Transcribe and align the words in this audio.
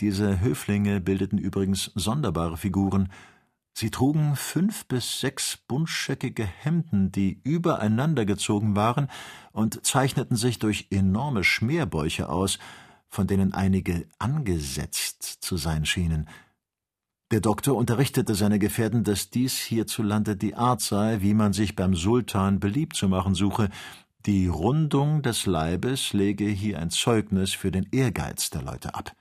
Diese 0.00 0.40
Höflinge 0.40 1.00
bildeten 1.00 1.38
übrigens 1.38 1.90
sonderbare 1.96 2.56
Figuren. 2.56 3.10
Sie 3.72 3.90
trugen 3.90 4.36
fünf 4.36 4.86
bis 4.86 5.20
sechs 5.20 5.56
buntscheckige 5.56 6.44
Hemden, 6.44 7.10
die 7.10 7.40
übereinander 7.42 8.24
gezogen 8.24 8.76
waren 8.76 9.08
und 9.52 9.84
zeichneten 9.84 10.36
sich 10.36 10.60
durch 10.60 10.86
enorme 10.90 11.42
Schmerbäuche 11.42 12.28
aus, 12.28 12.58
von 13.08 13.26
denen 13.26 13.54
einige 13.54 14.06
angesetzt 14.18 15.22
zu 15.40 15.56
sein 15.56 15.84
schienen. 15.84 16.28
Der 17.30 17.40
Doktor 17.40 17.76
unterrichtete 17.76 18.34
seine 18.34 18.58
Gefährten, 18.58 19.04
dass 19.04 19.30
dies 19.30 19.58
hierzulande 19.58 20.36
die 20.36 20.54
Art 20.54 20.80
sei, 20.80 21.20
wie 21.20 21.34
man 21.34 21.52
sich 21.52 21.76
beim 21.76 21.94
Sultan 21.94 22.60
beliebt 22.60 22.96
zu 22.96 23.08
machen 23.08 23.34
suche. 23.34 23.68
Die 24.26 24.46
Rundung 24.46 25.22
des 25.22 25.46
Leibes 25.46 26.12
lege 26.12 26.46
hier 26.46 26.78
ein 26.78 26.90
Zeugnis 26.90 27.52
für 27.52 27.70
den 27.70 27.86
Ehrgeiz 27.90 28.50
der 28.50 28.62
Leute 28.62 28.94
ab. 28.94 29.14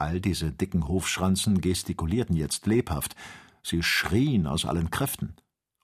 All 0.00 0.20
diese 0.20 0.50
dicken 0.50 0.88
Hofschranzen 0.88 1.60
gestikulierten 1.60 2.34
jetzt 2.34 2.66
lebhaft, 2.66 3.14
sie 3.62 3.82
schrien 3.82 4.46
aus 4.46 4.64
allen 4.64 4.90
Kräften. 4.90 5.34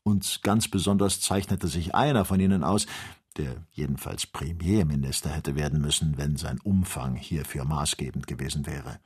Und 0.02 0.40
ganz 0.42 0.68
besonders 0.68 1.20
zeichnete 1.20 1.68
sich 1.68 1.94
einer 1.94 2.24
von 2.24 2.40
ihnen 2.40 2.64
aus, 2.64 2.86
der 3.36 3.66
jedenfalls 3.72 4.26
Premierminister 4.26 5.28
hätte 5.28 5.54
werden 5.54 5.82
müssen, 5.82 6.16
wenn 6.16 6.36
sein 6.36 6.58
Umfang 6.60 7.14
hierfür 7.14 7.66
maßgebend 7.66 8.26
gewesen 8.26 8.66
wäre. 8.66 8.98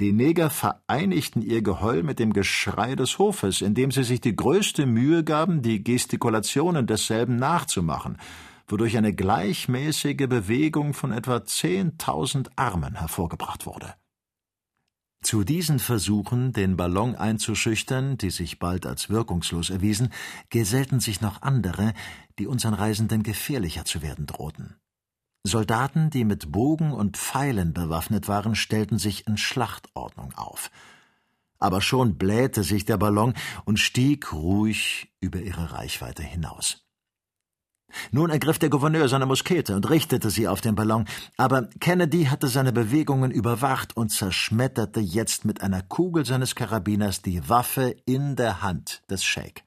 Die 0.00 0.12
Neger 0.12 0.50
vereinigten 0.50 1.40
ihr 1.40 1.62
Geheul 1.62 2.02
mit 2.02 2.18
dem 2.18 2.32
Geschrei 2.32 2.94
des 2.94 3.18
Hofes, 3.18 3.62
indem 3.62 3.90
sie 3.90 4.04
sich 4.04 4.20
die 4.20 4.36
größte 4.36 4.84
Mühe 4.84 5.24
gaben, 5.24 5.62
die 5.62 5.82
Gestikulationen 5.82 6.86
desselben 6.86 7.36
nachzumachen, 7.36 8.18
wodurch 8.66 8.96
eine 8.96 9.14
gleichmäßige 9.14 10.26
Bewegung 10.28 10.94
von 10.94 11.12
etwa 11.12 11.44
zehntausend 11.44 12.50
Armen 12.56 12.94
hervorgebracht 12.96 13.66
wurde. 13.66 13.94
Zu 15.24 15.42
diesen 15.42 15.78
Versuchen, 15.78 16.52
den 16.52 16.76
Ballon 16.76 17.14
einzuschüchtern, 17.14 18.18
die 18.18 18.28
sich 18.28 18.58
bald 18.58 18.84
als 18.84 19.08
wirkungslos 19.08 19.70
erwiesen, 19.70 20.10
gesellten 20.50 21.00
sich 21.00 21.22
noch 21.22 21.40
andere, 21.40 21.94
die 22.38 22.46
unseren 22.46 22.74
Reisenden 22.74 23.22
gefährlicher 23.22 23.86
zu 23.86 24.02
werden 24.02 24.26
drohten. 24.26 24.76
Soldaten, 25.42 26.10
die 26.10 26.24
mit 26.24 26.52
Bogen 26.52 26.92
und 26.92 27.16
Pfeilen 27.16 27.72
bewaffnet 27.72 28.28
waren, 28.28 28.54
stellten 28.54 28.98
sich 28.98 29.26
in 29.26 29.38
Schlachtordnung 29.38 30.34
auf. 30.34 30.70
Aber 31.58 31.80
schon 31.80 32.18
blähte 32.18 32.62
sich 32.62 32.84
der 32.84 32.98
Ballon 32.98 33.32
und 33.64 33.78
stieg 33.78 34.32
ruhig 34.32 35.10
über 35.20 35.40
ihre 35.40 35.72
Reichweite 35.72 36.22
hinaus. 36.22 36.83
Nun 38.10 38.30
ergriff 38.30 38.58
der 38.58 38.70
Gouverneur 38.70 39.08
seine 39.08 39.26
Muskete 39.26 39.74
und 39.74 39.88
richtete 39.88 40.30
sie 40.30 40.48
auf 40.48 40.60
den 40.60 40.74
Ballon, 40.74 41.06
aber 41.36 41.68
Kennedy 41.80 42.24
hatte 42.24 42.48
seine 42.48 42.72
Bewegungen 42.72 43.30
überwacht 43.30 43.96
und 43.96 44.10
zerschmetterte 44.10 45.00
jetzt 45.00 45.44
mit 45.44 45.60
einer 45.62 45.82
Kugel 45.82 46.24
seines 46.24 46.54
Karabiners 46.54 47.22
die 47.22 47.48
Waffe 47.48 47.96
in 48.06 48.36
der 48.36 48.62
Hand 48.62 49.02
des 49.10 49.24
Scheik. 49.24 49.64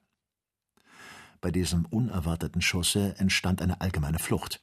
Bei 1.41 1.51
diesem 1.51 1.85
unerwarteten 1.85 2.61
Schusse 2.61 3.15
entstand 3.17 3.61
eine 3.61 3.81
allgemeine 3.81 4.19
Flucht. 4.19 4.61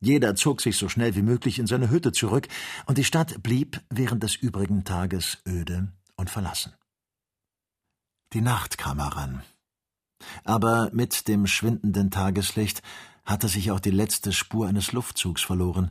Jeder 0.00 0.34
zog 0.34 0.60
sich 0.60 0.76
so 0.76 0.88
schnell 0.88 1.14
wie 1.14 1.22
möglich 1.22 1.58
in 1.58 1.66
seine 1.66 1.90
Hütte 1.90 2.12
zurück, 2.12 2.48
und 2.86 2.98
die 2.98 3.04
Stadt 3.04 3.42
blieb 3.42 3.80
während 3.90 4.22
des 4.22 4.36
übrigen 4.36 4.84
Tages 4.84 5.38
öde 5.46 5.92
und 6.16 6.30
verlassen. 6.30 6.74
Die 8.32 8.40
Nacht 8.40 8.78
kam 8.78 9.00
heran. 9.00 9.42
Aber 10.44 10.90
mit 10.92 11.28
dem 11.28 11.46
schwindenden 11.46 12.10
Tageslicht 12.10 12.82
hatte 13.24 13.48
sich 13.48 13.70
auch 13.70 13.80
die 13.80 13.90
letzte 13.90 14.32
Spur 14.32 14.68
eines 14.68 14.92
Luftzugs 14.92 15.42
verloren, 15.42 15.90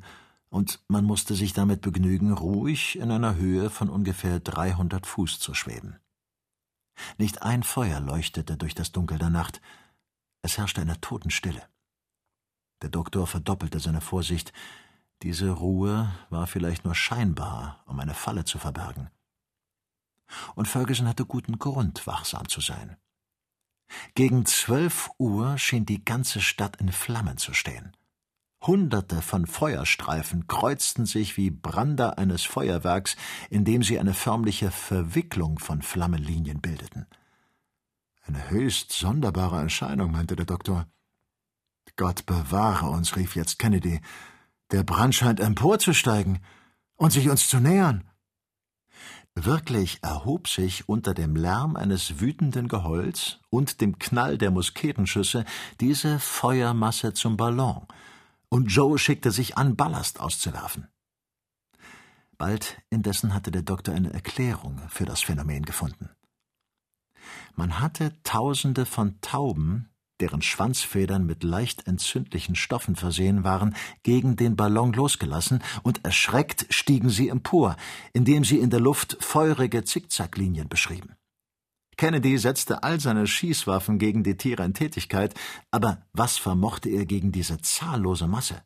und 0.50 0.81
man 0.88 1.03
musste 1.03 1.34
sich 1.34 1.53
damit 1.53 1.81
begnügen, 1.81 2.31
ruhig 2.31 3.00
in 3.00 3.09
einer 3.09 3.36
Höhe 3.36 3.72
von 3.72 3.89
ungefähr 3.89 4.39
dreihundert 4.39 5.08
Fuß 5.08 5.39
zu 5.39 5.56
schweben. 5.56 5.98
Nicht 7.17 7.42
ein 7.42 7.64
Feuer 7.64 8.00
leuchtete 8.00 8.56
durch 8.56 8.76
das 8.76 8.92
Dunkel 8.92 9.17
der 9.17 9.31
Nacht, 9.31 9.61
es 10.44 10.58
herrschte 10.58 10.82
eine 10.82 11.00
Totenstille. 11.02 11.64
Der 12.83 12.89
Doktor 12.89 13.26
verdoppelte 13.26 13.80
seine 13.80 14.02
Vorsicht. 14.02 14.52
Diese 15.23 15.50
Ruhe 15.50 16.14
war 16.30 16.48
vielleicht 16.48 16.83
nur 16.83 16.95
scheinbar, 16.95 17.82
um 17.88 18.00
eine 18.00 18.14
Falle 18.14 18.44
zu 18.44 18.60
verbergen. 18.60 19.10
Und 20.54 20.67
Ferguson 20.67 21.08
hatte 21.08 21.26
guten 21.26 21.58
Grund, 21.60 22.05
wachsam 22.05 22.48
zu 22.50 22.60
sein. 22.60 22.98
Gegen 24.16 24.45
zwölf 24.45 25.10
Uhr 25.17 25.58
schien 25.58 25.86
die 25.86 26.04
ganze 26.04 26.42
Stadt 26.42 26.77
in 26.77 26.92
Flammen 26.92 27.38
zu 27.38 27.54
stehen. 27.54 27.95
Hunderte 28.61 29.21
von 29.21 29.45
Feuerstreifen 29.45 30.48
kreuzten 30.48 31.05
sich 31.05 31.36
wie 31.36 31.52
Brander 31.52 32.17
eines 32.17 32.44
Feuerwerks, 32.44 33.17
indem 33.49 33.83
sie 33.83 33.99
eine 33.99 34.14
förmliche 34.14 34.71
Verwicklung 34.71 35.60
von 35.60 35.82
Flammenlinien 35.82 36.61
bildeten. 36.61 37.05
Eine 38.26 38.49
höchst 38.49 38.94
sonderbare 38.94 39.60
Erscheinung, 39.60 40.11
meinte 40.11 40.36
der 40.36 40.45
Doktor. 40.45 40.88
Gott 41.95 42.26
bewahre 42.26 42.88
uns, 42.88 43.15
rief 43.15 43.36
jetzt 43.36 43.60
Kennedy. 43.60 44.02
Der 44.71 44.83
Brand 44.83 45.14
scheint 45.14 45.39
emporzusteigen 45.39 46.39
und 46.95 47.11
sich 47.11 47.30
uns 47.30 47.48
zu 47.48 47.60
nähern. 47.60 48.10
Wirklich 49.36 50.04
erhob 50.04 50.48
sich 50.48 50.88
unter 50.88 51.14
dem 51.14 51.36
Lärm 51.36 51.76
eines 51.76 52.20
wütenden 52.20 52.67
Geheuls 52.67 53.39
und 53.49 53.82
dem 53.82 53.98
Knall 53.98 54.38
der 54.38 54.52
Musketenschüsse 54.52 55.44
diese 55.80 56.20
Feuermasse 56.20 57.14
zum 57.14 57.36
Ballon, 57.36 57.88
und 58.49 58.67
Joe 58.67 58.99
schickte 58.99 59.32
sich 59.32 59.58
an, 59.58 59.76
Ballast 59.76 60.20
auszuwerfen. 60.20 60.88
Bald 62.38 62.82
indessen 62.92 63.33
hatte 63.33 63.49
der 63.49 63.64
Doktor 63.64 63.95
eine 63.95 64.14
Erklärung 64.14 64.80
für 64.89 65.05
das 65.05 65.21
Phänomen 65.21 65.64
gefunden. 65.64 66.10
Man 67.55 67.80
hatte 67.80 68.21
Tausende 68.23 68.86
von 68.86 69.20
Tauben 69.21 69.89
deren 70.20 70.42
Schwanzfedern 70.42 71.26
mit 71.26 71.44
leicht 71.44 71.88
entzündlichen 71.88 72.56
Stoffen 72.56 72.96
versehen 72.96 73.44
waren, 73.44 73.76
gegen 74.04 74.36
den 74.36 74.56
Ballon 74.56 74.94
losgelassen, 74.94 75.62
und 75.84 76.06
erschreckt 76.06 76.68
stiegen 76.70 77.10
sie 77.10 77.30
empor, 77.30 77.76
indem 78.14 78.44
sie 78.44 78.60
in 78.60 78.70
der 78.70 78.80
Luft 78.80 79.18
feurige 79.20 79.84
Zickzacklinien 79.84 80.70
beschrieben. 80.70 81.16
Kennedy 81.98 82.38
setzte 82.38 82.84
all 82.84 83.00
seine 83.00 83.28
Schießwaffen 83.28 84.00
gegen 84.00 84.24
die 84.24 84.38
Tiere 84.38 84.64
in 84.64 84.74
Tätigkeit, 84.74 85.36
aber 85.72 86.06
was 86.12 86.38
vermochte 86.38 86.90
er 86.90 87.06
gegen 87.06 87.32
diese 87.32 87.60
zahllose 87.62 88.28
Masse? 88.28 88.64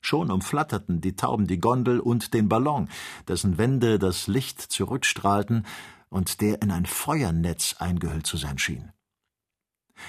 Schon 0.00 0.30
umflatterten 0.30 1.00
die 1.00 1.16
Tauben 1.16 1.46
die 1.46 1.58
Gondel 1.58 1.98
und 1.98 2.34
den 2.34 2.48
Ballon, 2.48 2.88
dessen 3.26 3.58
Wände 3.58 3.98
das 3.98 4.28
Licht 4.28 4.60
zurückstrahlten 4.60 5.66
und 6.08 6.40
der 6.40 6.62
in 6.62 6.70
ein 6.70 6.86
Feuernetz 6.86 7.76
eingehüllt 7.78 8.26
zu 8.26 8.36
sein 8.36 8.58
schien. 8.58 8.92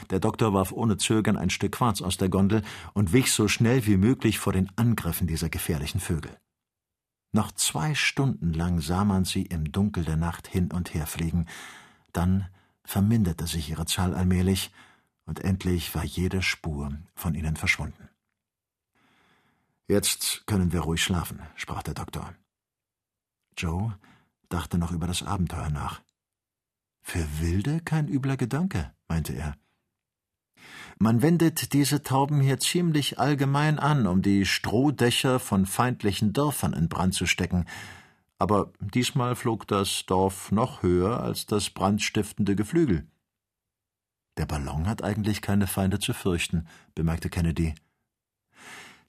Der 0.10 0.20
Doktor 0.20 0.54
warf 0.54 0.72
ohne 0.72 0.98
Zögern 0.98 1.38
ein 1.38 1.50
Stück 1.50 1.74
Quarz 1.74 2.02
aus 2.02 2.18
der 2.18 2.30
Gondel 2.30 2.62
und 2.94 3.14
wich 3.14 3.32
so 3.32 3.48
schnell 3.48 3.86
wie 3.86 3.98
möglich 3.98 4.40
vor 4.40 4.54
den 4.54 4.70
Angriffen 4.76 5.28
dieser 5.28 5.50
gefährlichen 5.50 6.00
Vögel. 6.00 6.38
Noch 7.32 7.52
zwei 7.52 7.94
Stunden 7.94 8.54
lang 8.54 8.82
sah 8.82 9.06
man 9.06 9.26
sie 9.26 9.44
im 9.44 9.72
Dunkel 9.72 10.04
der 10.04 10.18
Nacht 10.18 10.48
hin 10.48 10.72
und 10.72 10.94
her 10.94 11.06
fliegen, 11.06 11.46
dann 12.12 12.48
verminderte 12.84 13.46
sich 13.46 13.70
ihre 13.70 13.86
Zahl 13.86 14.16
allmählich, 14.16 14.72
und 15.26 15.44
endlich 15.44 15.94
war 15.94 16.04
jede 16.04 16.42
Spur 16.42 16.92
von 17.14 17.36
ihnen 17.36 17.56
verschwunden. 17.56 18.10
Jetzt 19.88 20.48
können 20.48 20.72
wir 20.72 20.82
ruhig 20.82 21.04
schlafen, 21.04 21.40
sprach 21.56 21.84
der 21.84 21.94
Doktor. 21.94 22.34
Joe 23.56 23.96
dachte 24.50 24.80
noch 24.80 24.92
über 24.92 25.06
das 25.06 25.22
Abenteuer 25.22 25.70
nach. 25.70 26.02
Für 27.02 27.40
Wilde 27.40 27.80
kein 27.82 28.08
übler 28.08 28.38
Gedanke, 28.38 28.92
meinte 29.08 29.34
er. 29.34 29.56
Man 31.02 31.22
wendet 31.22 31.72
diese 31.72 32.04
Tauben 32.04 32.42
hier 32.42 32.60
ziemlich 32.60 33.20
allgemein 33.20 33.80
an, 33.80 34.06
um 34.06 34.22
die 34.22 34.46
Strohdächer 34.46 35.40
von 35.40 35.66
feindlichen 35.66 36.34
Dörfern 36.34 36.74
in 36.74 36.90
Brand 36.90 37.14
zu 37.14 37.26
stecken, 37.26 37.66
aber 38.38 38.74
diesmal 38.82 39.38
flog 39.38 39.66
das 39.66 40.06
Dorf 40.08 40.52
noch 40.52 40.84
höher 40.84 41.22
als 41.22 41.46
das 41.46 41.70
brandstiftende 41.70 42.54
Geflügel. 42.54 43.08
Der 44.36 44.46
Ballon 44.46 44.88
hat 44.88 45.02
eigentlich 45.02 45.42
keine 45.42 45.68
Feinde 45.68 46.00
zu 46.00 46.14
fürchten, 46.14 46.68
bemerkte 46.96 47.30
Kennedy. 47.30 47.76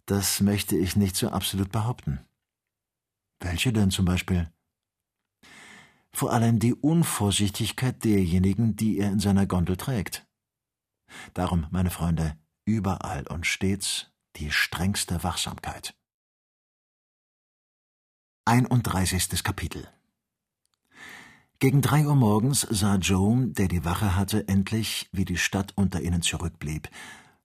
Das 0.07 0.41
möchte 0.41 0.77
ich 0.77 0.95
nicht 0.95 1.17
so 1.17 1.31
absolut 1.31 1.73
behaupten. 1.73 2.21
Welche 3.41 3.73
denn 3.73 3.91
zum 3.91 4.05
Beispiel? 4.05 4.49
Vor 6.13 6.33
allem 6.33 6.61
die 6.61 6.75
Unvorsichtigkeit 6.75 8.05
derjenigen, 8.05 8.77
die 8.77 8.99
er 8.99 9.11
in 9.11 9.19
seiner 9.19 9.47
Gondel 9.47 9.77
trägt. 9.77 10.30
Darum, 11.35 11.67
meine 11.71 11.91
Freunde, 11.91 12.37
überall 12.65 13.27
und 13.27 13.47
stets 13.47 14.11
die 14.37 14.51
strengste 14.51 15.23
Wachsamkeit. 15.23 15.95
31. 18.47 19.45
Kapitel 19.45 19.89
Gegen 21.59 21.83
drei 21.83 22.07
Uhr 22.07 22.17
morgens 22.17 22.62
sah 22.62 22.97
Joe, 22.97 23.49
der 23.49 23.69
die 23.69 23.85
Wache 23.85 24.17
hatte, 24.17 24.49
endlich, 24.49 25.09
wie 25.12 25.25
die 25.25 25.37
Stadt 25.37 25.73
unter 25.77 26.01
ihnen 26.01 26.23
zurückblieb, 26.23 26.89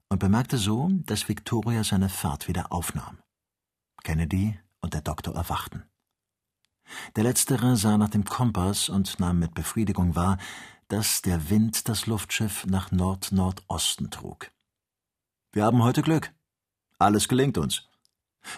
und 0.10 0.20
bemerkte 0.20 0.58
so, 0.58 0.90
dass 1.06 1.28
Victoria 1.28 1.84
seine 1.84 2.10
Fahrt 2.10 2.48
wieder 2.48 2.72
aufnahm. 2.72 3.18
Kennedy 4.04 4.58
und 4.82 4.94
der 4.94 5.02
Doktor 5.02 5.36
erwachten. 5.36 5.84
Der 7.16 7.24
letztere 7.24 7.76
sah 7.76 7.98
nach 7.98 8.10
dem 8.10 8.24
Kompass 8.24 8.90
und 8.90 9.20
nahm 9.20 9.40
mit 9.40 9.54
Befriedigung 9.54 10.16
wahr, 10.16 10.38
dass 10.88 11.22
der 11.22 11.50
Wind 11.50 11.90
das 11.90 12.06
Luftschiff 12.06 12.66
nach 12.66 12.92
Nord-Nordosten 12.92 14.12
trug. 14.12 14.52
Wir 15.52 15.64
haben 15.66 15.84
heute 15.84 16.02
Glück. 16.02 16.32
Alles 17.00 17.28
gelingt 17.28 17.58
uns. 17.58 17.88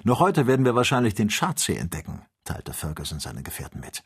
Noch 0.04 0.20
heute 0.20 0.48
werden 0.48 0.66
wir 0.66 0.76
wahrscheinlich 0.76 1.14
den 1.14 1.30
Chartsee 1.30 1.78
entdecken, 1.78 2.26
teilte 2.44 2.74
Ferguson 2.74 3.20
seinen 3.20 3.44
Gefährten 3.44 3.80
mit. 3.80 4.04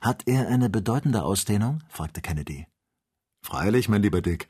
Hat 0.00 0.26
er 0.26 0.48
eine 0.48 0.68
bedeutende 0.68 1.22
Ausdehnung? 1.22 1.82
fragte 1.88 2.20
Kennedy. 2.20 2.66
Freilich, 3.42 3.88
mein 3.88 4.02
lieber 4.02 4.20
Dick. 4.20 4.48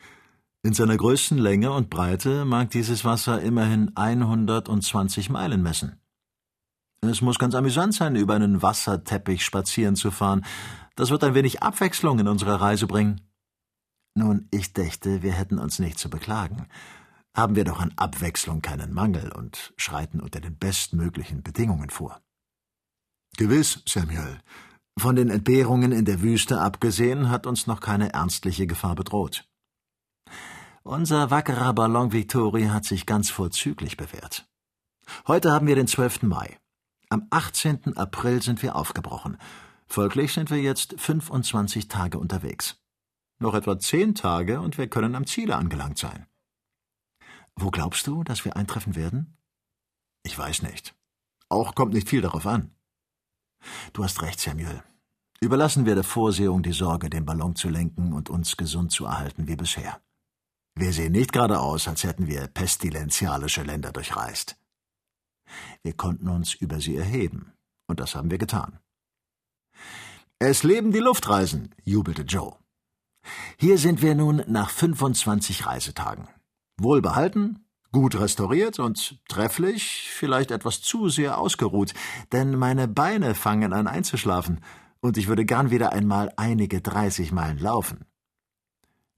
In 0.63 0.73
seiner 0.73 0.97
größten 0.97 1.39
Länge 1.39 1.73
und 1.73 1.91
Breite 1.91 2.45
mag 2.45 2.71
dieses 2.71 3.05
Wasser 3.05 3.41
immerhin 3.41 3.97
120 3.97 5.31
Meilen 5.31 5.63
messen. 5.63 6.01
Es 7.01 7.21
muss 7.21 7.39
ganz 7.39 7.55
amüsant 7.55 7.95
sein, 7.95 8.17
über 8.17 8.35
einen 8.35 8.61
Wasserteppich 8.61 9.45
spazieren 9.45 9.97
zu 9.97 10.11
fahren. 10.11 10.45
Das 10.97 11.11
wird 11.11 11.23
ein 11.25 11.35
wenig 11.35 11.63
Abwechslung 11.63 12.19
in 12.19 12.29
unsere 12.29 12.61
Reise 12.61 12.87
bringen. 12.87 13.21
Nun, 14.15 14.49
ich 14.51 14.73
dächte, 14.73 15.23
wir 15.23 15.33
hätten 15.33 15.59
uns 15.59 15.79
nicht 15.79 15.99
zu 15.99 16.11
beklagen. 16.11 16.67
Haben 17.37 17.55
wir 17.55 17.65
doch 17.65 17.81
an 17.81 17.93
Abwechslung 17.97 18.63
keinen 18.63 18.93
Mangel 18.93 19.31
und 19.31 19.73
schreiten 19.77 20.21
unter 20.21 20.41
den 20.41 20.59
bestmöglichen 20.59 21.45
Bedingungen 21.45 21.91
vor. 21.91 22.21
Gewiss, 23.37 23.81
Samuel. 23.87 24.41
Von 24.99 25.15
den 25.15 25.31
Entbehrungen 25.31 25.93
in 25.93 26.05
der 26.05 26.21
Wüste 26.23 26.61
abgesehen 26.61 27.31
hat 27.31 27.47
uns 27.47 27.69
noch 27.69 27.79
keine 27.81 28.13
ernstliche 28.13 28.67
Gefahr 28.67 28.97
bedroht. 28.97 29.49
Unser 30.83 31.31
wackerer 31.31 31.73
Ballon 31.75 32.13
Victoria 32.13 32.73
hat 32.73 32.85
sich 32.85 33.07
ganz 33.07 33.31
vorzüglich 33.31 33.97
bewährt. 33.97 34.49
Heute 35.29 35.53
haben 35.53 35.69
wir 35.69 35.77
den 35.77 35.87
12. 35.87 36.23
Mai. 36.23 36.59
Am 37.11 37.27
18. 37.31 37.97
April 37.97 38.43
sind 38.43 38.63
wir 38.63 38.77
aufgebrochen. 38.77 39.39
Folglich 39.87 40.35
sind 40.35 40.51
wir 40.51 40.61
jetzt 40.61 41.01
25 41.01 41.89
Tage 41.89 42.19
unterwegs. 42.19 42.83
Noch 43.39 43.55
etwa 43.55 43.79
zehn 43.79 44.15
Tage 44.15 44.61
und 44.61 44.77
wir 44.77 44.89
können 44.89 45.15
am 45.15 45.27
Ziele 45.27 45.57
angelangt 45.57 45.97
sein. 45.97 46.27
Wo 47.57 47.71
glaubst 47.71 48.07
du, 48.07 48.25
dass 48.25 48.45
wir 48.45 48.57
eintreffen 48.57 48.95
werden? 48.95 49.39
Ich 50.23 50.39
weiß 50.39 50.61
nicht. 50.63 50.95
Auch 51.49 51.75
kommt 51.75 51.95
nicht 51.95 52.11
viel 52.11 52.21
darauf 52.21 52.47
an. 52.47 52.75
Du 53.95 54.05
hast 54.05 54.21
recht, 54.21 54.39
Samuel. 54.39 54.83
Überlassen 55.41 55.87
wir 55.87 55.95
der 55.95 56.05
Vorsehung 56.05 56.63
die 56.63 56.73
Sorge, 56.73 57.09
den 57.09 57.25
Ballon 57.25 57.57
zu 57.57 57.71
lenken 57.71 58.13
und 58.13 58.29
uns 58.29 58.59
gesund 58.59 58.93
zu 58.93 59.07
erhalten 59.07 59.49
wie 59.49 59.57
bisher. 59.57 60.03
Wir 60.75 60.93
sehen 60.93 61.13
nicht 61.13 61.33
gerade 61.33 61.59
aus, 61.61 61.89
als 61.89 62.05
hätten 62.05 62.27
wir 62.27 62.49
pestilenzialische 62.49 63.63
Länder 63.63 63.93
durchreist. 63.93 64.57
Wir 65.83 65.95
konnten 65.95 66.29
uns 66.29 66.55
über 66.55 66.81
sie 66.81 66.97
erheben, 66.97 67.53
und 67.87 68.01
das 68.01 68.15
haben 68.15 68.31
wir 68.31 68.39
getan. 68.39 68.79
Es 70.39 70.63
leben 70.63 70.93
die 70.93 70.99
Luftreisen, 70.99 71.75
jubelte 71.85 72.23
Joe. 72.23 72.57
Hier 73.59 73.79
sind 73.79 74.03
wir 74.03 74.15
nun 74.15 74.43
nach 74.47 74.71
25 74.71 75.67
Reisetagen. 75.67 76.29
Wohlbehalten, 76.81 77.67
gut 77.93 78.15
restauriert 78.15 78.79
und 78.79 79.19
trefflich, 79.29 80.09
vielleicht 80.11 80.51
etwas 80.51 80.81
zu 80.81 81.09
sehr 81.09 81.39
ausgeruht, 81.39 81.95
denn 82.33 82.57
meine 82.57 82.87
Beine 82.89 83.35
fangen 83.35 83.73
an 83.73 83.87
einzuschlafen, 83.87 84.61
und 85.01 85.17
ich 85.17 85.29
würde 85.29 85.45
gern 85.45 85.71
wieder 85.71 85.93
einmal 85.93 86.33
einige 86.37 86.81
30 86.81 87.33
Meilen 87.33 87.59
laufen. 87.59 88.05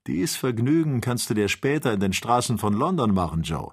Dies 0.07 0.37
Vergnügen 0.37 1.01
kannst 1.01 1.29
du 1.31 1.35
dir 1.35 1.49
später 1.49 1.93
in 1.93 2.01
den 2.01 2.13
Straßen 2.13 2.59
von 2.59 2.73
London 2.73 3.13
machen, 3.13 3.43
Joe. 3.43 3.73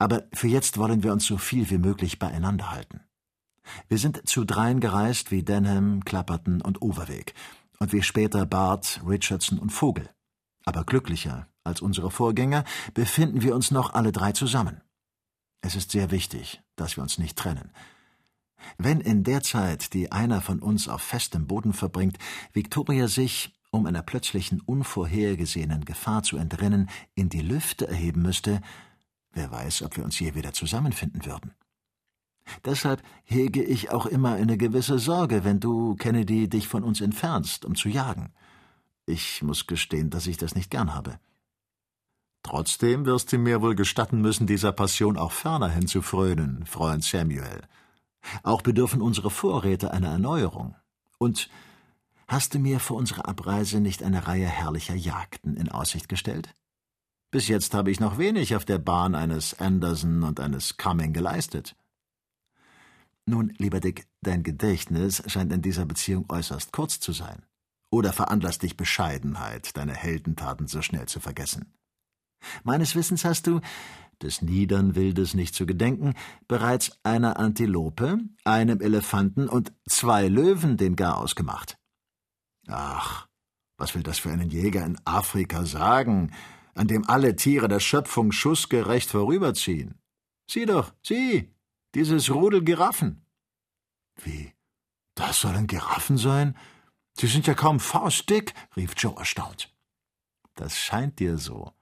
Aber 0.00 0.24
für 0.32 0.48
jetzt 0.48 0.78
wollen 0.78 1.02
wir 1.02 1.12
uns 1.12 1.26
so 1.26 1.36
viel 1.36 1.68
wie 1.68 1.76
möglich 1.76 2.18
beieinander 2.18 2.70
halten. 2.72 3.00
Wir 3.88 3.98
sind 3.98 4.26
zu 4.26 4.46
dreien 4.46 4.80
gereist 4.80 5.30
wie 5.30 5.42
Denham, 5.42 6.02
Clapperton 6.04 6.62
und 6.62 6.80
Overweg 6.80 7.34
und 7.78 7.92
wie 7.92 8.02
später 8.02 8.46
Bart, 8.46 9.02
Richardson 9.06 9.58
und 9.58 9.70
Vogel. 9.70 10.08
Aber 10.64 10.84
glücklicher 10.84 11.48
als 11.64 11.82
unsere 11.82 12.10
Vorgänger 12.10 12.64
befinden 12.94 13.42
wir 13.42 13.54
uns 13.54 13.70
noch 13.70 13.92
alle 13.92 14.10
drei 14.10 14.32
zusammen. 14.32 14.80
Es 15.60 15.74
ist 15.74 15.90
sehr 15.90 16.10
wichtig, 16.10 16.62
dass 16.76 16.96
wir 16.96 17.02
uns 17.02 17.18
nicht 17.18 17.36
trennen. 17.36 17.70
Wenn 18.78 19.02
in 19.02 19.22
der 19.22 19.42
Zeit, 19.42 19.92
die 19.92 20.12
einer 20.12 20.40
von 20.40 20.60
uns 20.60 20.88
auf 20.88 21.02
festem 21.02 21.46
Boden 21.46 21.74
verbringt, 21.74 22.18
Victoria 22.54 23.06
sich, 23.06 23.52
um 23.70 23.84
einer 23.84 24.02
plötzlichen 24.02 24.62
unvorhergesehenen 24.62 25.84
Gefahr 25.84 26.22
zu 26.22 26.38
entrinnen, 26.38 26.88
in 27.14 27.28
die 27.28 27.42
Lüfte 27.42 27.86
erheben 27.86 28.22
müsste, 28.22 28.62
Wer 29.32 29.50
weiß, 29.50 29.82
ob 29.82 29.96
wir 29.96 30.04
uns 30.04 30.18
je 30.18 30.34
wieder 30.34 30.52
zusammenfinden 30.52 31.24
würden. 31.24 31.52
Deshalb 32.64 33.02
hege 33.24 33.62
ich 33.62 33.90
auch 33.90 34.06
immer 34.06 34.32
eine 34.32 34.56
gewisse 34.56 34.98
Sorge, 34.98 35.44
wenn 35.44 35.60
du, 35.60 35.94
Kennedy, 35.94 36.48
dich 36.48 36.68
von 36.68 36.82
uns 36.82 37.00
entfernst, 37.00 37.64
um 37.64 37.74
zu 37.74 37.88
jagen. 37.88 38.32
Ich 39.06 39.42
muss 39.42 39.66
gestehen, 39.66 40.10
dass 40.10 40.26
ich 40.26 40.36
das 40.36 40.54
nicht 40.54 40.70
gern 40.70 40.94
habe. 40.94 41.18
Trotzdem 42.42 43.06
wirst 43.06 43.32
du 43.32 43.38
mir 43.38 43.60
wohl 43.60 43.74
gestatten 43.74 44.20
müssen, 44.20 44.46
dieser 44.46 44.72
Passion 44.72 45.16
auch 45.16 45.32
ferner 45.32 45.68
hinzufrönen, 45.68 46.64
Freund 46.66 47.04
Samuel. 47.04 47.62
Auch 48.42 48.62
bedürfen 48.62 49.02
unsere 49.02 49.30
Vorräte 49.30 49.92
einer 49.92 50.08
Erneuerung. 50.08 50.74
Und 51.18 51.50
hast 52.26 52.54
du 52.54 52.58
mir 52.58 52.80
vor 52.80 52.96
unserer 52.96 53.28
Abreise 53.28 53.80
nicht 53.80 54.02
eine 54.02 54.26
Reihe 54.26 54.46
herrlicher 54.46 54.94
Jagden 54.94 55.56
in 55.56 55.68
Aussicht 55.68 56.08
gestellt? 56.08 56.54
Bis 57.30 57.46
jetzt 57.46 57.74
habe 57.74 57.90
ich 57.90 58.00
noch 58.00 58.18
wenig 58.18 58.56
auf 58.56 58.64
der 58.64 58.78
Bahn 58.78 59.14
eines 59.14 59.58
Anderson 59.60 60.24
und 60.24 60.40
eines 60.40 60.76
Cumming 60.76 61.12
geleistet. 61.12 61.76
Nun, 63.24 63.54
lieber 63.58 63.78
Dick, 63.78 64.08
dein 64.22 64.42
Gedächtnis 64.42 65.22
scheint 65.26 65.52
in 65.52 65.62
dieser 65.62 65.84
Beziehung 65.84 66.24
äußerst 66.28 66.72
kurz 66.72 66.98
zu 66.98 67.12
sein. 67.12 67.46
Oder 67.90 68.12
veranlasst 68.12 68.62
dich 68.62 68.76
Bescheidenheit, 68.76 69.76
deine 69.76 69.94
Heldentaten 69.94 70.66
so 70.66 70.82
schnell 70.82 71.06
zu 71.06 71.20
vergessen. 71.20 71.72
Meines 72.64 72.96
Wissens 72.96 73.24
hast 73.24 73.46
du, 73.46 73.60
des 74.22 74.42
niedern 74.42 74.96
Wildes 74.96 75.34
nicht 75.34 75.54
zu 75.54 75.66
gedenken, 75.66 76.14
bereits 76.48 76.98
einer 77.04 77.38
Antilope, 77.38 78.18
einem 78.44 78.80
Elefanten 78.80 79.48
und 79.48 79.72
zwei 79.88 80.28
Löwen 80.28 80.76
den 80.76 80.96
Garaus 80.96 81.34
gemacht. 81.34 81.78
Ach, 82.68 83.28
was 83.76 83.94
will 83.94 84.02
das 84.02 84.18
für 84.18 84.30
einen 84.30 84.50
Jäger 84.50 84.84
in 84.84 84.98
Afrika 85.04 85.64
sagen, 85.64 86.32
an 86.80 86.88
dem 86.88 87.06
alle 87.06 87.36
Tiere 87.36 87.68
der 87.68 87.78
Schöpfung 87.78 88.32
schussgerecht 88.32 89.10
vorüberziehen. 89.10 90.00
Sieh 90.50 90.64
doch, 90.64 90.94
sieh, 91.02 91.54
dieses 91.94 92.30
Rudel 92.30 92.64
Giraffen. 92.64 93.26
Wie? 94.24 94.54
Das 95.14 95.42
sollen 95.42 95.66
Giraffen 95.66 96.16
sein? 96.16 96.56
Sie 97.18 97.26
sind 97.26 97.46
ja 97.46 97.52
kaum 97.52 97.80
faustdick, 97.80 98.54
rief 98.78 98.94
Joe 98.96 99.14
erstaunt. 99.14 99.70
Das 100.54 100.78
scheint 100.78 101.18
dir 101.18 101.36
so, 101.36 101.74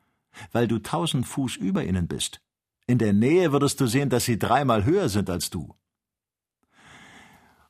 weil 0.50 0.66
du 0.66 0.80
tausend 0.80 1.28
Fuß 1.28 1.54
über 1.54 1.84
ihnen 1.84 2.08
bist. 2.08 2.40
In 2.88 2.98
der 2.98 3.12
Nähe 3.12 3.52
würdest 3.52 3.80
du 3.80 3.86
sehen, 3.86 4.10
dass 4.10 4.24
sie 4.24 4.36
dreimal 4.36 4.84
höher 4.84 5.08
sind 5.08 5.30
als 5.30 5.48
du. 5.48 5.76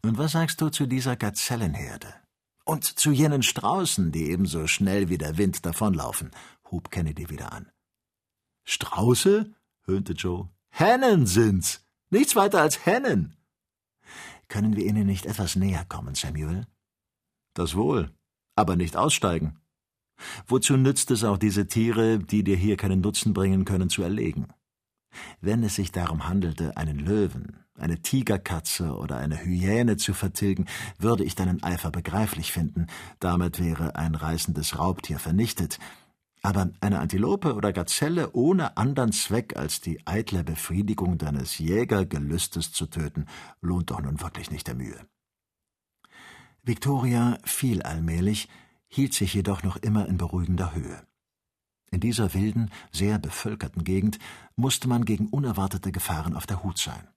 Und 0.03 0.17
was 0.17 0.33
sagst 0.33 0.63
du 0.63 0.71
zu 0.71 0.87
dieser 0.87 1.15
Gazellenherde? 1.17 2.09
Und 2.65 2.85
zu 2.85 3.13
jenen 3.13 3.43
Straußen, 3.43 4.13
die 4.13 4.31
ebenso 4.31 4.67
schnell 4.67 5.09
wie 5.11 5.19
der 5.19 5.37
Wind 5.37 5.67
davonlaufen 5.67 6.31
hub 6.71 6.91
Kennedy 6.91 7.31
wieder 7.31 7.53
an. 7.53 7.71
Strauße? 8.65 9.53
höhnte 9.87 10.13
Joe. 10.13 10.49
Hennen 10.71 11.27
sind's. 11.27 11.87
Nichts 12.11 12.37
weiter 12.37 12.61
als 12.61 12.85
Hennen. 12.87 13.37
Können 14.49 14.77
wir 14.77 14.85
ihnen 14.85 15.07
nicht 15.07 15.27
etwas 15.27 15.57
näher 15.57 15.85
kommen, 15.85 16.15
Samuel? 16.15 16.67
Das 17.55 17.75
wohl, 17.75 18.11
aber 18.55 18.77
nicht 18.77 18.97
aussteigen. 18.97 19.61
Wozu 20.47 20.77
nützt 20.77 21.11
es 21.11 21.25
auch, 21.25 21.39
diese 21.39 21.69
Tiere, 21.69 22.19
die 22.19 22.43
dir 22.43 22.57
hier 22.57 22.77
keinen 22.77 23.01
Nutzen 23.01 23.35
bringen 23.35 23.65
können, 23.65 23.91
zu 23.91 24.03
erlegen? 24.03 24.49
Wenn 25.41 25.63
es 25.63 25.77
sich 25.77 25.93
darum 25.93 26.29
handelte, 26.29 26.77
einen 26.77 26.99
Löwen, 26.99 27.65
eine 27.79 28.03
Tigerkatze 28.03 28.97
oder 28.97 29.17
eine 29.17 29.43
Hyäne 29.45 29.97
zu 29.97 30.13
vertilgen, 30.15 30.67
würde 30.99 31.25
ich 31.25 31.35
deinen 31.35 31.63
Eifer 31.63 31.91
begreiflich 31.91 32.53
finden. 32.53 32.87
Damit 33.21 33.61
wäre 33.61 33.97
ein 33.97 34.15
reißendes 34.15 34.79
Raubtier 34.79 35.19
vernichtet. 35.19 35.79
Aber 36.49 36.71
eine 36.81 37.01
Antilope 37.01 37.55
oder 37.55 37.75
Gazelle 37.75 38.33
ohne 38.33 38.79
andern 38.79 39.13
Zweck 39.13 39.59
als 39.59 39.83
die 39.83 40.07
eitle 40.07 40.45
Befriedigung 40.45 41.19
deines 41.19 41.59
Jägergelüstes 41.59 42.73
zu 42.73 42.87
töten, 42.87 43.27
lohnt 43.61 43.91
doch 43.91 44.01
nun 44.01 44.23
wirklich 44.23 44.51
nicht 44.51 44.67
der 44.67 44.75
Mühe. 44.75 44.99
Victoria 46.63 47.37
fiel 47.45 47.83
allmählich, 47.83 48.49
hielt 48.87 49.13
sich 49.13 49.35
jedoch 49.35 49.63
noch 49.63 49.77
immer 49.77 50.09
in 50.09 50.17
beruhigender 50.17 50.75
Höhe. 50.75 51.07
In 51.91 52.01
dieser 52.01 52.33
wilden, 52.33 52.71
sehr 52.93 53.19
bevölkerten 53.19 53.85
Gegend 53.85 54.19
musste 54.57 54.89
man 54.89 55.05
gegen 55.05 55.27
unerwartete 55.27 55.93
Gefahren 55.93 56.35
auf 56.35 56.47
der 56.47 56.63
Hut 56.63 56.79
sein. 56.79 57.09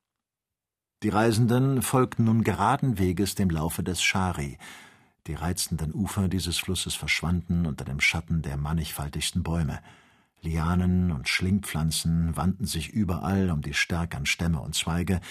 Die 1.04 1.10
Reisenden 1.10 1.82
folgten 1.82 2.26
nun 2.26 2.44
geraden 2.44 3.00
Weges 3.00 3.36
dem 3.36 3.50
Laufe 3.50 3.82
des 3.82 4.04
Schari, 4.04 4.58
die 5.28 5.34
reizenden 5.34 5.94
Ufer 5.94 6.28
dieses 6.28 6.58
Flusses 6.58 6.96
verschwanden 6.96 7.66
unter 7.66 7.86
dem 7.86 8.00
Schatten 8.00 8.42
der 8.42 8.58
mannigfaltigsten 8.58 9.44
Bäume. 9.44 9.80
Lianen 10.42 11.12
und 11.12 11.30
Schlingpflanzen 11.30 12.36
wandten 12.36 12.66
sich 12.66 12.90
überall 12.90 13.52
um 13.52 13.62
die 13.62 13.76
stärkeren 13.76 14.26
Stämme 14.26 14.60
und 14.60 14.74
Zweige, 14.74 15.22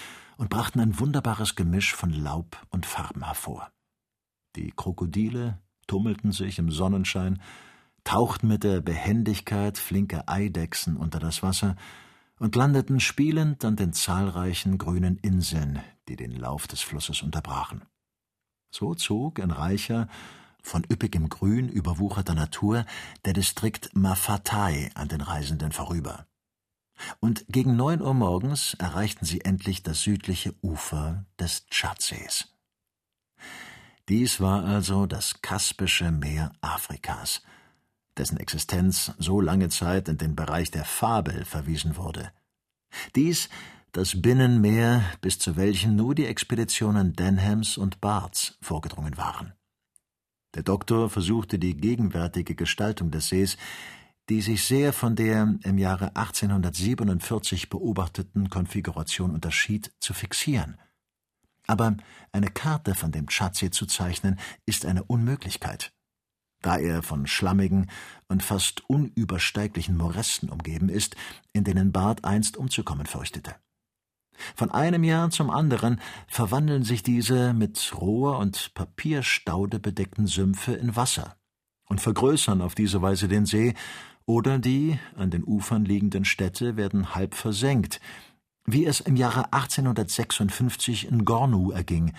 und 0.40 0.48
brachten 0.48 0.80
ein 0.80 0.98
wunderbares 0.98 1.54
Gemisch 1.54 1.94
von 1.94 2.08
Laub 2.10 2.56
und 2.70 2.86
Farben 2.86 3.26
hervor. 3.26 3.70
Die 4.56 4.72
Krokodile 4.74 5.58
tummelten 5.86 6.32
sich 6.32 6.58
im 6.58 6.70
Sonnenschein, 6.70 7.42
tauchten 8.04 8.48
mit 8.48 8.64
der 8.64 8.80
Behendigkeit 8.80 9.76
flinker 9.76 10.30
Eidechsen 10.30 10.96
unter 10.96 11.18
das 11.18 11.42
Wasser 11.42 11.76
und 12.38 12.56
landeten 12.56 13.00
spielend 13.00 13.66
an 13.66 13.76
den 13.76 13.92
zahlreichen 13.92 14.78
grünen 14.78 15.18
Inseln, 15.18 15.80
die 16.08 16.16
den 16.16 16.32
Lauf 16.32 16.66
des 16.66 16.80
Flusses 16.80 17.20
unterbrachen. 17.20 17.82
So 18.70 18.94
zog 18.94 19.38
in 19.38 19.50
reicher, 19.50 20.08
von 20.62 20.84
üppigem 20.90 21.28
Grün 21.28 21.68
überwucherter 21.68 22.34
Natur 22.34 22.84
der 23.24 23.32
Distrikt 23.32 23.94
Mafatai 23.94 24.90
an 24.94 25.08
den 25.08 25.20
Reisenden 25.20 25.72
vorüber. 25.72 26.26
Und 27.18 27.46
gegen 27.48 27.76
neun 27.76 28.02
Uhr 28.02 28.14
morgens 28.14 28.74
erreichten 28.74 29.24
sie 29.24 29.40
endlich 29.40 29.82
das 29.82 30.02
südliche 30.02 30.54
Ufer 30.62 31.24
des 31.38 31.66
Tschadsees. 31.66 32.48
Dies 34.08 34.40
war 34.40 34.64
also 34.64 35.06
das 35.06 35.40
Kaspische 35.40 36.10
Meer 36.10 36.52
Afrikas, 36.60 37.42
dessen 38.16 38.38
Existenz 38.38 39.12
so 39.18 39.40
lange 39.40 39.68
Zeit 39.68 40.08
in 40.08 40.18
den 40.18 40.36
Bereich 40.36 40.70
der 40.70 40.84
Fabel 40.84 41.44
verwiesen 41.44 41.96
wurde. 41.96 42.32
Dies 43.14 43.48
das 43.92 44.20
Binnenmeer, 44.20 45.04
bis 45.20 45.38
zu 45.38 45.56
welchem 45.56 45.96
nur 45.96 46.14
die 46.14 46.26
Expeditionen 46.26 47.14
Denhams 47.14 47.76
und 47.76 48.00
Barths 48.00 48.58
vorgedrungen 48.60 49.16
waren. 49.16 49.52
Der 50.54 50.62
Doktor 50.62 51.10
versuchte 51.10 51.58
die 51.58 51.76
gegenwärtige 51.76 52.54
Gestaltung 52.54 53.10
des 53.10 53.28
Sees, 53.28 53.56
die 54.28 54.42
sich 54.42 54.64
sehr 54.64 54.92
von 54.92 55.16
der 55.16 55.58
im 55.62 55.78
Jahre 55.78 56.16
1847 56.16 57.68
beobachteten 57.68 58.48
Konfiguration 58.48 59.32
unterschied, 59.32 59.92
zu 60.00 60.14
fixieren. 60.14 60.78
Aber 61.66 61.96
eine 62.32 62.50
Karte 62.50 62.94
von 62.94 63.12
dem 63.12 63.28
Tschadsee 63.28 63.70
zu 63.70 63.86
zeichnen, 63.86 64.38
ist 64.66 64.86
eine 64.86 65.04
Unmöglichkeit 65.04 65.92
da 66.62 66.76
er 66.76 67.02
von 67.02 67.26
schlammigen 67.26 67.90
und 68.28 68.42
fast 68.42 68.88
unübersteiglichen 68.88 69.96
Morästen 69.96 70.50
umgeben 70.50 70.88
ist, 70.88 71.16
in 71.52 71.64
denen 71.64 71.92
Bart 71.92 72.24
einst 72.24 72.56
umzukommen 72.56 73.06
fürchtete. 73.06 73.56
Von 74.56 74.70
einem 74.70 75.04
Jahr 75.04 75.30
zum 75.30 75.50
anderen 75.50 76.00
verwandeln 76.26 76.82
sich 76.82 77.02
diese 77.02 77.52
mit 77.52 77.92
Rohr 78.00 78.38
und 78.38 78.74
Papierstaude 78.74 79.78
bedeckten 79.78 80.26
Sümpfe 80.26 80.72
in 80.72 80.96
Wasser 80.96 81.36
und 81.88 82.00
vergrößern 82.00 82.60
auf 82.62 82.74
diese 82.74 83.02
Weise 83.02 83.28
den 83.28 83.46
See, 83.46 83.74
oder 84.26 84.58
die 84.58 84.98
an 85.16 85.30
den 85.30 85.42
Ufern 85.42 85.84
liegenden 85.84 86.24
Städte 86.24 86.76
werden 86.76 87.14
halb 87.14 87.34
versenkt, 87.34 88.00
wie 88.64 88.86
es 88.86 89.00
im 89.00 89.16
Jahre 89.16 89.52
1856 89.52 91.08
in 91.08 91.24
Gornu 91.24 91.72
erging, 91.72 92.12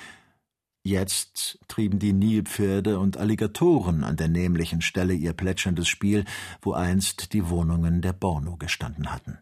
Jetzt 0.83 1.59
trieben 1.67 1.99
die 1.99 2.11
Nilpferde 2.11 2.97
und 2.97 3.17
Alligatoren 3.17 4.03
an 4.03 4.15
der 4.15 4.27
nämlichen 4.27 4.81
Stelle 4.81 5.13
ihr 5.13 5.33
plätscherndes 5.33 5.87
Spiel, 5.87 6.25
wo 6.61 6.73
einst 6.73 7.33
die 7.33 7.49
Wohnungen 7.49 8.01
der 8.01 8.13
Borno 8.13 8.57
gestanden 8.57 9.11
hatten. 9.11 9.37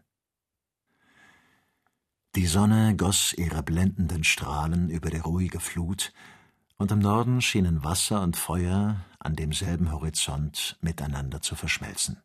Die 2.36 2.46
Sonne 2.46 2.94
goss 2.96 3.32
ihre 3.32 3.62
blendenden 3.64 4.22
Strahlen 4.22 4.88
über 4.88 5.10
die 5.10 5.18
ruhige 5.18 5.58
Flut, 5.58 6.12
und 6.76 6.92
im 6.92 7.00
Norden 7.00 7.42
schienen 7.42 7.84
Wasser 7.84 8.22
und 8.22 8.36
Feuer 8.36 9.04
an 9.18 9.36
demselben 9.36 9.92
Horizont 9.92 10.78
miteinander 10.80 11.42
zu 11.42 11.54
verschmelzen. 11.54 12.22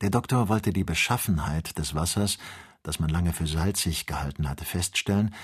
Der 0.00 0.10
Doktor 0.10 0.48
wollte 0.48 0.72
die 0.72 0.84
Beschaffenheit 0.84 1.76
des 1.78 1.94
Wassers, 1.94 2.38
das 2.82 3.00
man 3.00 3.08
lange 3.08 3.32
für 3.32 3.46
salzig 3.46 4.06
gehalten 4.06 4.48
hatte, 4.48 4.64
feststellen 4.64 5.34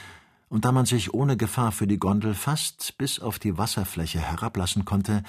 und 0.49 0.65
da 0.65 0.71
man 0.71 0.87
sich 0.87 1.13
ohne 1.13 1.37
Gefahr 1.37 1.73
für 1.73 1.87
die 1.87 1.99
Gondel 1.99 2.35
fast 2.35 2.99
bis 2.99 3.19
auf 3.19 3.39
die 3.39 3.59
Wasserfläche 3.59 4.21
herablassen 4.21 4.85
konnte, 4.85 5.25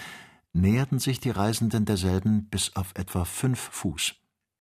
näherten 0.53 1.00
sich 1.00 1.20
die 1.20 1.32
Reisenden 1.32 1.86
derselben 1.86 2.50
bis 2.50 2.75
auf 2.75 2.91
etwa 2.96 3.25
fünf 3.25 3.60
Fuß. 3.60 4.13